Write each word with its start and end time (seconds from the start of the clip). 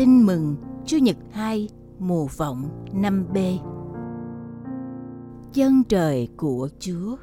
Tin 0.00 0.26
mừng 0.26 0.56
Chủ 0.86 0.96
nhật 0.96 1.16
2 1.32 1.68
Mùa 1.98 2.26
vọng 2.36 2.68
5B 2.92 3.56
Chân 5.52 5.82
trời 5.88 6.28
của 6.36 6.68
Chúa 6.78 7.16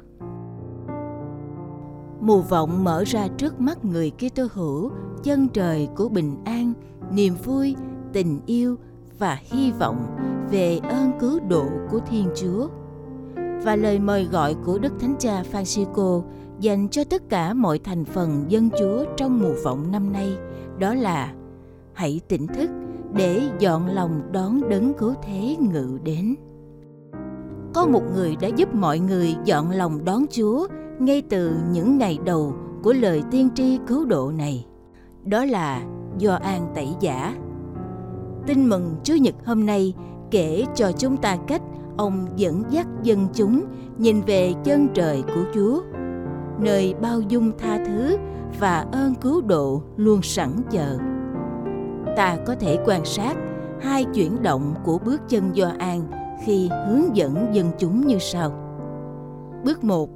Mùa 2.20 2.40
vọng 2.40 2.84
mở 2.84 3.04
ra 3.06 3.28
trước 3.36 3.60
mắt 3.60 3.84
người 3.84 4.10
Kitô 4.10 4.46
hữu 4.52 4.90
chân 5.22 5.48
trời 5.48 5.88
của 5.96 6.08
bình 6.08 6.36
an, 6.44 6.72
niềm 7.12 7.34
vui, 7.44 7.76
tình 8.12 8.40
yêu 8.46 8.76
và 9.18 9.38
hy 9.42 9.72
vọng 9.72 10.16
về 10.50 10.78
ơn 10.78 11.12
cứu 11.20 11.40
độ 11.48 11.66
của 11.90 12.00
Thiên 12.10 12.28
Chúa. 12.36 12.68
Và 13.64 13.76
lời 13.76 13.98
mời 13.98 14.24
gọi 14.24 14.54
của 14.64 14.78
Đức 14.78 14.92
Thánh 15.00 15.14
Cha 15.18 15.42
Francisco 15.52 16.22
dành 16.60 16.88
cho 16.88 17.04
tất 17.04 17.22
cả 17.28 17.54
mọi 17.54 17.78
thành 17.78 18.04
phần 18.04 18.44
dân 18.48 18.70
Chúa 18.78 19.04
trong 19.16 19.40
mùa 19.40 19.54
vọng 19.64 19.92
năm 19.92 20.12
nay 20.12 20.36
đó 20.78 20.94
là 20.94 21.34
hãy 21.98 22.20
tỉnh 22.28 22.46
thức 22.46 22.70
để 23.12 23.42
dọn 23.58 23.86
lòng 23.86 24.22
đón 24.32 24.68
đấng 24.68 24.94
cứu 24.94 25.14
thế 25.22 25.56
ngự 25.60 25.98
đến. 26.04 26.34
Có 27.74 27.86
một 27.86 28.02
người 28.14 28.36
đã 28.40 28.48
giúp 28.48 28.74
mọi 28.74 28.98
người 28.98 29.36
dọn 29.44 29.70
lòng 29.70 30.04
đón 30.04 30.24
Chúa 30.30 30.66
ngay 30.98 31.22
từ 31.30 31.56
những 31.72 31.98
ngày 31.98 32.18
đầu 32.24 32.54
của 32.82 32.92
lời 32.92 33.22
tiên 33.30 33.48
tri 33.54 33.78
cứu 33.86 34.04
độ 34.04 34.32
này. 34.36 34.66
Đó 35.24 35.44
là 35.44 35.82
do 36.18 36.34
an 36.34 36.72
Tẩy 36.74 36.88
Giả. 37.00 37.36
Tin 38.46 38.68
mừng 38.68 38.96
Chúa 39.04 39.16
Nhật 39.16 39.34
hôm 39.44 39.66
nay 39.66 39.94
kể 40.30 40.64
cho 40.74 40.92
chúng 40.92 41.16
ta 41.16 41.36
cách 41.46 41.62
ông 41.96 42.26
dẫn 42.36 42.62
dắt 42.70 42.86
dân 43.02 43.26
chúng 43.34 43.64
nhìn 43.98 44.20
về 44.20 44.54
chân 44.64 44.88
trời 44.94 45.22
của 45.26 45.44
Chúa, 45.54 45.82
nơi 46.60 46.94
bao 47.00 47.20
dung 47.20 47.52
tha 47.58 47.84
thứ 47.86 48.16
và 48.60 48.86
ơn 48.92 49.14
cứu 49.14 49.40
độ 49.40 49.82
luôn 49.96 50.22
sẵn 50.22 50.50
chờ 50.70 50.98
ta 52.16 52.36
có 52.46 52.54
thể 52.54 52.78
quan 52.84 53.04
sát 53.04 53.36
hai 53.80 54.04
chuyển 54.04 54.42
động 54.42 54.74
của 54.84 54.98
bước 54.98 55.20
chân 55.28 55.50
do 55.56 55.72
an 55.78 56.02
khi 56.44 56.68
hướng 56.86 57.16
dẫn 57.16 57.46
dân 57.52 57.70
chúng 57.78 58.06
như 58.06 58.18
sau. 58.18 58.52
Bước 59.64 59.84
1. 59.84 60.10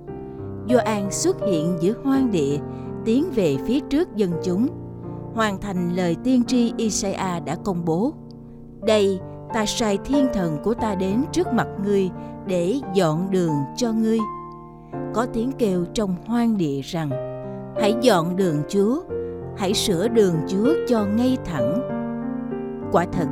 an 0.79 1.11
xuất 1.11 1.37
hiện 1.47 1.77
giữa 1.81 1.95
hoang 2.05 2.31
địa, 2.31 2.59
tiến 3.05 3.31
về 3.35 3.57
phía 3.67 3.81
trước 3.81 4.17
dân 4.17 4.31
chúng, 4.45 4.69
hoàn 5.35 5.61
thành 5.61 5.97
lời 5.97 6.17
tiên 6.25 6.45
tri 6.45 6.73
Isaiah 6.77 7.45
đã 7.45 7.57
công 7.65 7.85
bố. 7.85 8.13
Đây, 8.83 9.21
ta 9.55 9.67
sai 9.67 9.99
thiên 10.05 10.29
thần 10.35 10.59
của 10.65 10.75
ta 10.75 10.95
đến 10.95 11.25
trước 11.33 11.53
mặt 11.53 11.69
ngươi 11.85 12.11
để 12.47 12.81
dọn 12.95 13.31
đường 13.31 13.55
cho 13.77 13.93
ngươi. 13.93 14.19
Có 15.15 15.27
tiếng 15.33 15.53
kêu 15.59 15.85
trong 15.95 16.17
hoang 16.27 16.57
địa 16.57 16.81
rằng, 16.85 17.11
hãy 17.81 17.95
dọn 18.01 18.37
đường 18.37 18.63
Chúa, 18.69 19.03
hãy 19.57 19.75
sửa 19.75 20.09
đường 20.09 20.35
Chúa 20.49 20.75
cho 20.89 21.07
ngay 21.07 21.37
thẳng. 21.45 21.89
Quả 22.93 23.07
thật, 23.13 23.27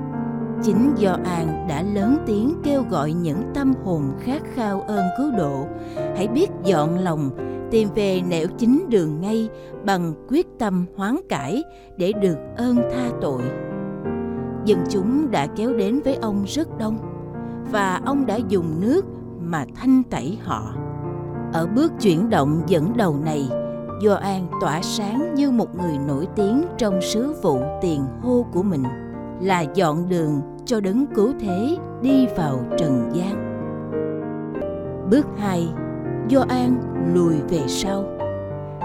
chính 0.63 0.93
do 0.97 1.17
An 1.25 1.67
đã 1.69 1.83
lớn 1.83 2.19
tiếng 2.27 2.55
kêu 2.63 2.85
gọi 2.91 3.13
những 3.13 3.43
tâm 3.55 3.75
hồn 3.85 4.03
khát 4.21 4.43
khao 4.55 4.81
ơn 4.81 5.05
cứu 5.19 5.31
độ, 5.39 5.67
hãy 5.97 6.29
biết 6.29 6.51
dọn 6.65 6.99
lòng, 6.99 7.31
tìm 7.71 7.89
về 7.95 8.21
nẻo 8.29 8.47
chính 8.59 8.87
đường 8.89 9.21
ngay 9.21 9.49
bằng 9.85 10.15
quyết 10.29 10.47
tâm 10.59 10.87
hoán 10.97 11.17
cải 11.29 11.63
để 11.97 12.13
được 12.13 12.37
ơn 12.57 12.77
tha 12.77 13.11
tội. 13.21 13.43
Dân 14.65 14.79
chúng 14.91 15.31
đã 15.31 15.47
kéo 15.47 15.73
đến 15.73 16.01
với 16.05 16.15
ông 16.15 16.45
rất 16.47 16.79
đông 16.79 16.99
và 17.73 18.01
ông 18.05 18.27
đã 18.27 18.37
dùng 18.37 18.81
nước 18.81 19.05
mà 19.41 19.65
thanh 19.75 20.03
tẩy 20.03 20.39
họ. 20.43 20.75
Ở 21.53 21.67
bước 21.67 21.93
chuyển 22.01 22.31
động 22.31 22.63
dẫn 22.67 22.97
đầu 22.97 23.17
này, 23.25 23.49
Gioan 24.01 24.47
tỏa 24.61 24.83
sáng 24.83 25.35
như 25.35 25.51
một 25.51 25.75
người 25.75 25.99
nổi 26.07 26.29
tiếng 26.37 26.63
trong 26.79 27.01
sứ 27.03 27.35
vụ 27.43 27.61
tiền 27.81 28.05
hô 28.23 28.47
của 28.53 28.63
mình 28.63 28.83
là 29.41 29.61
dọn 29.61 30.09
đường 30.09 30.41
cho 30.65 30.81
đấng 30.81 31.07
cứu 31.15 31.33
thế 31.41 31.77
đi 32.03 32.27
vào 32.37 32.61
trần 32.79 33.11
gian. 33.13 33.47
Bước 35.11 35.27
2. 35.39 35.69
Gioan 36.31 36.77
lùi 37.15 37.35
về 37.49 37.61
sau. 37.67 38.05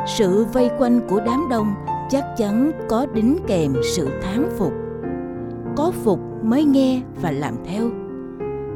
Sự 0.07 0.45
vây 0.53 0.69
quanh 0.77 1.07
của 1.09 1.21
đám 1.25 1.43
đông 1.49 1.73
chắc 2.09 2.25
chắn 2.37 2.71
có 2.89 3.05
đính 3.13 3.37
kèm 3.47 3.73
sự 3.95 4.09
thán 4.21 4.49
phục. 4.57 4.73
Có 5.75 5.91
phục 6.03 6.19
mới 6.43 6.63
nghe 6.63 7.01
và 7.21 7.31
làm 7.31 7.55
theo. 7.65 7.89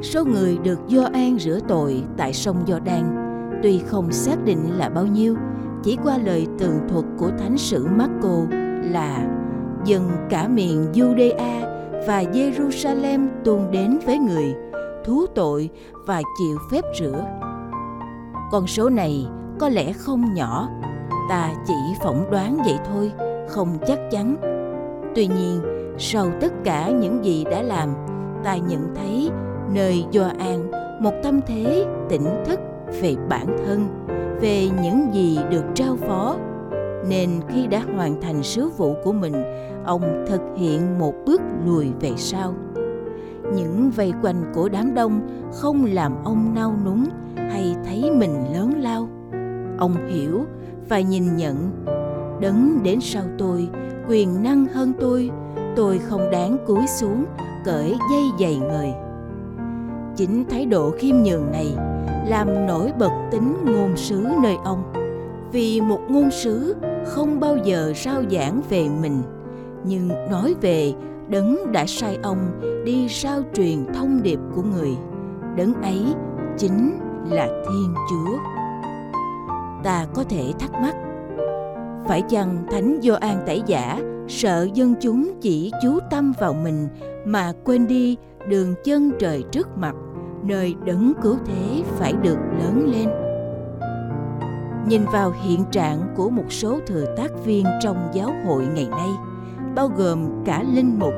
Số 0.01 0.25
người 0.25 0.57
được 0.57 0.79
Gioan 0.87 1.39
rửa 1.39 1.59
tội 1.67 2.03
tại 2.17 2.33
sông 2.33 2.57
Giođan 2.67 3.29
tuy 3.63 3.79
không 3.79 4.11
xác 4.11 4.45
định 4.45 4.77
là 4.77 4.89
bao 4.89 5.05
nhiêu, 5.05 5.35
chỉ 5.83 5.97
qua 6.03 6.17
lời 6.17 6.47
tường 6.59 6.79
thuật 6.89 7.05
của 7.17 7.31
thánh 7.39 7.57
sử 7.57 7.87
Marco 7.97 8.45
là 8.91 9.27
dân 9.85 10.09
cả 10.29 10.47
miền 10.47 10.85
Judea 10.93 11.61
và 12.07 12.23
Jerusalem 12.23 13.27
tuôn 13.43 13.71
đến 13.71 13.99
với 14.05 14.17
người 14.17 14.55
thú 15.05 15.25
tội 15.35 15.69
và 16.05 16.21
chịu 16.39 16.57
phép 16.71 16.81
rửa. 16.99 17.25
Con 18.51 18.67
số 18.67 18.89
này 18.89 19.27
có 19.59 19.69
lẽ 19.69 19.93
không 19.93 20.33
nhỏ, 20.33 20.69
ta 21.29 21.51
chỉ 21.67 21.73
phỏng 22.03 22.31
đoán 22.31 22.57
vậy 22.65 22.77
thôi, 22.85 23.11
không 23.49 23.77
chắc 23.87 23.99
chắn. 24.11 24.35
Tuy 25.15 25.27
nhiên, 25.27 25.61
sau 25.97 26.27
tất 26.41 26.53
cả 26.63 26.89
những 26.89 27.25
gì 27.25 27.43
đã 27.51 27.61
làm, 27.61 27.89
ta 28.43 28.55
nhận 28.55 28.95
thấy 28.95 29.29
nơi 29.73 30.05
do 30.11 30.31
an 30.39 30.71
một 31.01 31.13
tâm 31.23 31.39
thế 31.47 31.85
tỉnh 32.09 32.43
thức 32.45 32.59
về 33.01 33.15
bản 33.29 33.45
thân, 33.65 33.87
về 34.41 34.69
những 34.81 35.13
gì 35.13 35.39
được 35.51 35.63
trao 35.75 35.95
phó. 35.95 36.37
Nên 37.09 37.29
khi 37.47 37.67
đã 37.67 37.81
hoàn 37.95 38.21
thành 38.21 38.43
sứ 38.43 38.69
vụ 38.77 38.95
của 39.03 39.11
mình, 39.11 39.33
ông 39.85 40.25
thực 40.27 40.41
hiện 40.57 40.99
một 40.99 41.13
bước 41.25 41.41
lùi 41.65 41.87
về 42.01 42.11
sau. 42.17 42.53
Những 43.55 43.91
vây 43.95 44.13
quanh 44.21 44.51
của 44.53 44.69
đám 44.69 44.93
đông 44.93 45.21
không 45.53 45.85
làm 45.85 46.23
ông 46.23 46.53
nao 46.55 46.75
núng 46.85 47.05
hay 47.35 47.75
thấy 47.85 48.11
mình 48.11 48.53
lớn 48.53 48.73
lao. 48.77 49.09
Ông 49.77 49.95
hiểu 50.07 50.45
và 50.89 50.99
nhìn 50.99 51.35
nhận, 51.35 51.85
đấng 52.41 52.83
đến 52.83 52.99
sau 53.01 53.23
tôi, 53.37 53.69
quyền 54.09 54.43
năng 54.43 54.65
hơn 54.65 54.93
tôi 54.99 55.31
tôi 55.75 55.97
không 55.97 56.31
đáng 56.31 56.57
cúi 56.67 56.87
xuống 56.87 57.25
cởi 57.65 57.95
dây 58.11 58.23
giày 58.39 58.57
người. 58.57 58.93
Chính 60.15 60.45
thái 60.49 60.65
độ 60.65 60.91
khiêm 60.91 61.15
nhường 61.15 61.51
này 61.51 61.75
làm 62.29 62.67
nổi 62.67 62.91
bật 62.99 63.11
tính 63.31 63.55
ngôn 63.65 63.97
sứ 63.97 64.27
nơi 64.43 64.57
ông. 64.63 64.83
Vì 65.51 65.81
một 65.81 65.99
ngôn 66.09 66.31
sứ 66.31 66.75
không 67.05 67.39
bao 67.39 67.57
giờ 67.57 67.93
rao 67.95 68.23
giảng 68.31 68.61
về 68.69 68.89
mình, 69.01 69.21
nhưng 69.83 70.07
nói 70.31 70.55
về 70.61 70.93
đấng 71.29 71.71
đã 71.71 71.85
sai 71.85 72.17
ông 72.23 72.37
đi 72.85 73.07
rao 73.09 73.41
truyền 73.53 73.85
thông 73.93 74.23
điệp 74.23 74.39
của 74.55 74.61
người. 74.61 74.91
Đấng 75.57 75.73
ấy 75.81 76.05
chính 76.57 76.99
là 77.29 77.45
thiên 77.47 77.93
chúa. 78.09 78.37
Ta 79.83 80.05
có 80.13 80.23
thể 80.23 80.53
thắc 80.59 80.71
mắc, 80.71 80.95
phải 82.07 82.21
chăng 82.21 82.65
thánh 82.71 82.99
Gioan 83.01 83.43
tẩy 83.45 83.63
giả 83.65 84.01
sợ 84.27 84.67
dân 84.73 84.95
chúng 85.01 85.31
chỉ 85.41 85.71
chú 85.83 85.99
tâm 86.11 86.33
vào 86.39 86.53
mình 86.53 86.87
mà 87.25 87.53
quên 87.63 87.87
đi 87.87 88.17
đường 88.47 88.73
chân 88.83 89.11
trời 89.19 89.43
trước 89.51 89.77
mặt? 89.77 89.95
Nơi 90.43 90.75
đấng 90.85 91.13
cứu 91.23 91.37
thế 91.45 91.83
phải 91.97 92.13
được 92.13 92.37
lớn 92.59 92.91
lên. 92.93 93.09
Nhìn 94.87 95.01
vào 95.13 95.33
hiện 95.43 95.63
trạng 95.71 96.13
của 96.15 96.29
một 96.29 96.45
số 96.49 96.79
thừa 96.87 97.05
tác 97.17 97.45
viên 97.45 97.65
trong 97.83 98.09
giáo 98.13 98.31
hội 98.45 98.67
ngày 98.75 98.87
nay, 98.91 99.09
bao 99.75 99.91
gồm 99.97 100.43
cả 100.45 100.63
linh 100.73 100.99
mục, 100.99 101.13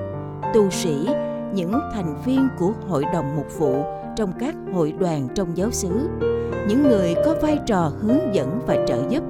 tu 0.54 0.70
sĩ, 0.70 1.08
những 1.54 1.74
thành 1.94 2.16
viên 2.26 2.48
của 2.60 2.72
hội 2.88 3.04
đồng 3.14 3.36
mục 3.36 3.60
vụ 3.60 3.84
trong 4.18 4.32
các 4.40 4.56
hội 4.74 4.94
đoàn 5.00 5.28
trong 5.36 5.58
giáo 5.58 5.72
xứ, 5.72 6.10
những 6.68 6.84
người 6.84 7.16
có 7.26 7.36
vai 7.42 7.60
trò 7.66 7.92
hướng 8.00 8.36
dẫn 8.36 8.60
và 8.68 8.78
trợ 8.88 9.04
giúp. 9.10 9.24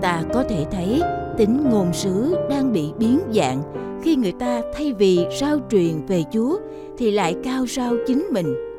Ta 0.00 0.22
có 0.34 0.44
thể 0.48 0.66
thấy 0.70 1.02
tính 1.36 1.66
ngôn 1.70 1.92
sứ 1.92 2.36
đang 2.50 2.72
bị 2.72 2.92
biến 2.98 3.20
dạng. 3.32 3.62
Khi 4.02 4.16
người 4.16 4.32
ta 4.32 4.62
thay 4.74 4.92
vì 4.92 5.26
rao 5.40 5.58
truyền 5.70 6.06
về 6.06 6.22
chúa 6.32 6.58
thì 6.98 7.10
lại 7.10 7.36
cao 7.44 7.66
rao 7.66 7.94
chính 8.06 8.26
mình 8.30 8.73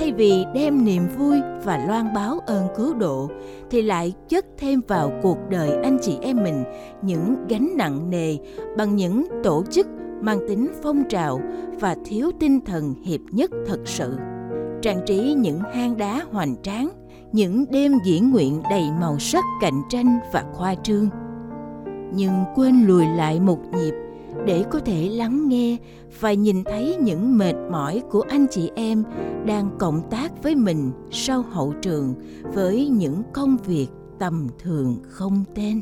thay 0.00 0.12
vì 0.12 0.44
đem 0.54 0.84
niềm 0.84 1.02
vui 1.18 1.40
và 1.64 1.84
loan 1.86 2.14
báo 2.14 2.38
ơn 2.46 2.66
cứu 2.76 2.94
độ, 2.94 3.30
thì 3.70 3.82
lại 3.82 4.12
chất 4.28 4.46
thêm 4.58 4.80
vào 4.88 5.12
cuộc 5.22 5.38
đời 5.50 5.70
anh 5.82 5.98
chị 6.02 6.18
em 6.22 6.36
mình 6.36 6.64
những 7.02 7.36
gánh 7.48 7.70
nặng 7.76 8.10
nề 8.10 8.36
bằng 8.76 8.96
những 8.96 9.26
tổ 9.44 9.64
chức 9.70 9.86
mang 10.20 10.38
tính 10.48 10.68
phong 10.82 11.04
trào 11.08 11.40
và 11.80 11.96
thiếu 12.04 12.30
tinh 12.40 12.60
thần 12.60 12.94
hiệp 13.04 13.20
nhất 13.30 13.50
thật 13.66 13.80
sự. 13.84 14.16
Trang 14.82 15.00
trí 15.06 15.34
những 15.38 15.60
hang 15.74 15.96
đá 15.96 16.24
hoành 16.32 16.56
tráng, 16.62 16.90
những 17.32 17.64
đêm 17.70 17.92
diễn 18.04 18.30
nguyện 18.30 18.62
đầy 18.70 18.84
màu 19.00 19.18
sắc 19.18 19.44
cạnh 19.60 19.82
tranh 19.90 20.18
và 20.32 20.44
khoa 20.52 20.74
trương. 20.74 21.08
Nhưng 22.14 22.44
quên 22.54 22.84
lùi 22.86 23.06
lại 23.06 23.40
một 23.40 23.58
nhịp 23.72 23.94
để 24.46 24.64
có 24.70 24.78
thể 24.78 25.08
lắng 25.08 25.48
nghe 25.48 25.76
và 26.20 26.32
nhìn 26.32 26.64
thấy 26.64 26.96
những 27.00 27.38
mệt 27.38 27.54
mỏi 27.70 28.02
của 28.10 28.24
anh 28.28 28.46
chị 28.50 28.70
em 28.74 29.04
đang 29.46 29.70
cộng 29.78 30.10
tác 30.10 30.42
với 30.42 30.54
mình 30.54 30.90
sau 31.10 31.42
hậu 31.42 31.74
trường 31.82 32.14
với 32.54 32.88
những 32.88 33.22
công 33.32 33.56
việc 33.56 33.88
tầm 34.18 34.48
thường 34.58 34.96
không 35.02 35.44
tên. 35.54 35.80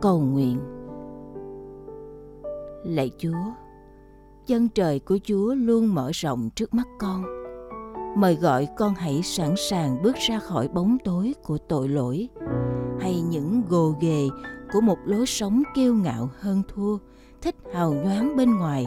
Cầu 0.00 0.20
nguyện. 0.20 0.58
Lạy 2.84 3.10
chúa, 3.18 3.54
chân 4.46 4.68
trời 4.68 4.98
của 4.98 5.18
chúa 5.24 5.54
luôn 5.54 5.94
mở 5.94 6.10
rộng 6.14 6.50
trước 6.54 6.74
mắt 6.74 6.88
con. 6.98 7.24
Mời 8.16 8.34
gọi 8.34 8.68
con 8.78 8.94
hãy 8.94 9.22
sẵn 9.22 9.54
sàng 9.70 10.02
bước 10.02 10.16
ra 10.16 10.38
khỏi 10.38 10.68
bóng 10.68 10.96
tối 11.04 11.34
của 11.42 11.58
tội 11.58 11.88
lỗi 11.88 12.28
hay 13.00 13.20
những 13.20 13.62
gồ 13.68 13.94
ghề 14.00 14.28
của 14.72 14.80
một 14.80 14.98
lối 15.04 15.26
sống 15.26 15.62
kiêu 15.74 15.94
ngạo 15.94 16.30
hơn 16.38 16.62
thua, 16.68 16.98
thích 17.42 17.56
hào 17.74 17.94
nhoáng 17.94 18.36
bên 18.36 18.56
ngoài, 18.56 18.86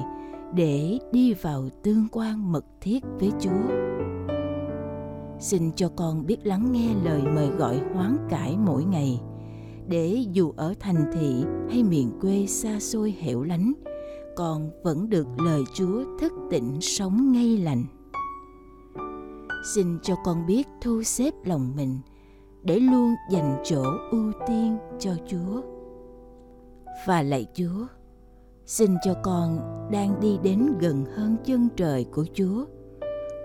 để 0.55 0.99
đi 1.11 1.33
vào 1.33 1.69
tương 1.83 2.07
quan 2.11 2.51
mật 2.51 2.65
thiết 2.81 3.03
với 3.19 3.31
chúa. 3.39 3.73
Xin 5.39 5.71
cho 5.75 5.89
con 5.95 6.25
biết 6.25 6.37
lắng 6.43 6.71
nghe 6.71 6.89
lời 7.03 7.21
mời 7.35 7.47
gọi 7.47 7.81
hoán 7.93 8.17
cải 8.29 8.57
mỗi 8.57 8.83
ngày, 8.83 9.21
để 9.87 10.25
dù 10.31 10.53
ở 10.57 10.73
thành 10.79 11.11
thị 11.13 11.43
hay 11.69 11.83
miền 11.83 12.11
quê 12.21 12.45
xa 12.47 12.79
xôi 12.79 13.15
hẻo 13.19 13.43
lánh, 13.43 13.73
con 14.35 14.69
vẫn 14.83 15.09
được 15.09 15.27
lời 15.45 15.63
chúa 15.73 16.03
thức 16.19 16.33
tỉnh 16.51 16.81
sống 16.81 17.31
ngay 17.31 17.57
lành. 17.57 17.83
Xin 19.75 19.99
cho 20.03 20.15
con 20.25 20.45
biết 20.45 20.67
thu 20.81 21.03
xếp 21.03 21.33
lòng 21.45 21.75
mình 21.75 21.99
để 22.63 22.79
luôn 22.79 23.15
dành 23.29 23.61
chỗ 23.63 23.83
ưu 24.11 24.31
tiên 24.47 24.77
cho 24.99 25.11
chúa 25.27 25.61
và 27.05 27.21
lạy 27.21 27.45
chúa, 27.53 27.87
xin 28.65 28.95
cho 29.05 29.13
con 29.23 29.59
đang 29.91 30.19
đi 30.19 30.37
đến 30.43 30.73
gần 30.79 31.05
hơn 31.15 31.37
chân 31.45 31.69
trời 31.75 32.05
của 32.11 32.25
chúa, 32.33 32.65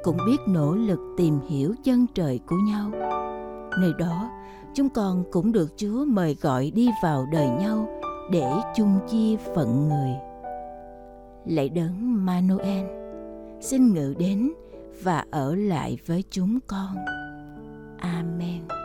cũng 0.02 0.16
biết 0.26 0.36
nỗ 0.48 0.74
lực 0.74 0.98
tìm 1.16 1.40
hiểu 1.48 1.74
chân 1.84 2.06
trời 2.14 2.40
của 2.46 2.56
nhau 2.56 2.90
nơi 3.80 3.92
đó, 3.98 4.30
chúng 4.74 4.88
con 4.88 5.24
cũng 5.32 5.52
được 5.52 5.72
chúa 5.76 6.04
mời 6.04 6.36
gọi 6.40 6.70
đi 6.70 6.90
vào 7.02 7.26
đời 7.32 7.48
nhau 7.48 7.88
để 8.32 8.50
chung 8.76 8.98
chia 9.08 9.36
phận 9.54 9.88
người 9.88 10.10
lạy 11.46 11.68
đấng 11.68 12.26
Manoel, 12.26 12.86
xin 13.60 13.94
ngự 13.94 14.14
đến 14.18 14.52
và 15.02 15.24
ở 15.30 15.54
lại 15.54 15.98
với 16.06 16.24
chúng 16.30 16.58
con. 16.66 16.96
Amen. 17.98 18.77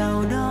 Vì 0.00 0.06
cứu 0.30 0.49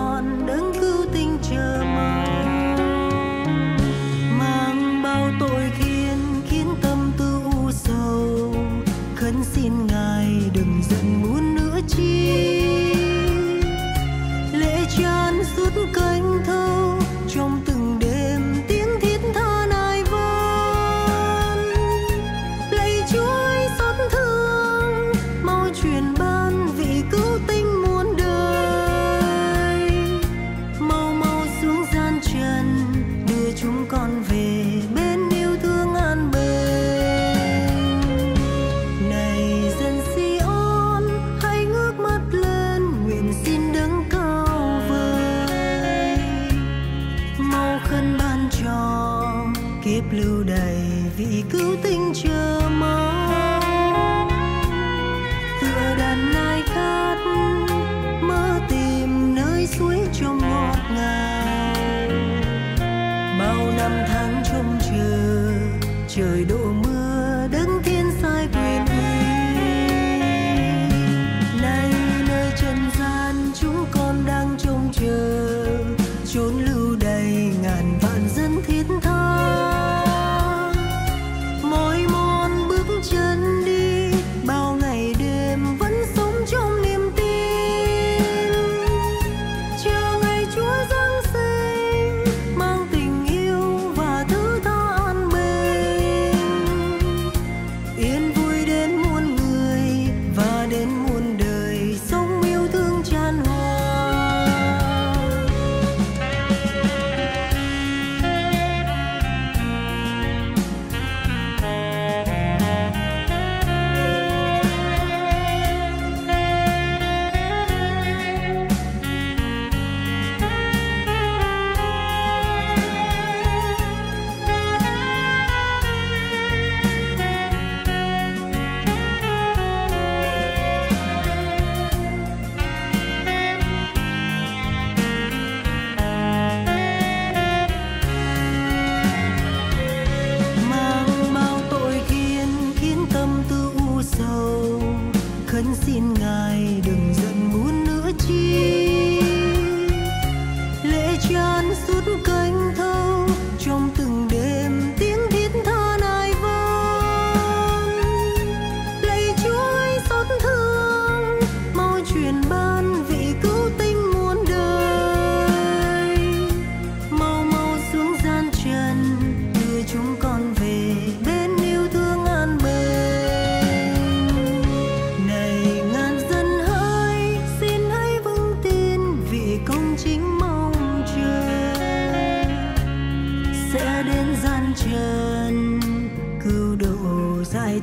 đôi 66.45 66.73
mưa 66.73 66.88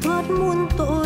thoát 0.02 0.30
muôn 0.30 0.68
tội. 0.76 1.05